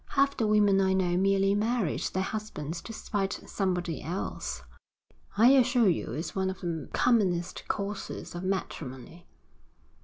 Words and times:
'Half 0.13 0.35
the 0.37 0.47
women 0.47 0.81
I 0.81 0.93
know 0.93 1.15
merely 1.15 1.53
married 1.53 2.01
their 2.11 2.23
husbands 2.23 2.81
to 2.81 2.91
spite 2.91 3.33
somebody 3.45 4.01
else. 4.01 4.63
I 5.37 5.49
assure 5.51 5.89
you 5.89 6.13
it's 6.13 6.35
one 6.35 6.49
of 6.49 6.61
the 6.61 6.89
commonest 6.91 7.67
causes 7.67 8.33
of 8.33 8.43
matrimony.' 8.43 9.27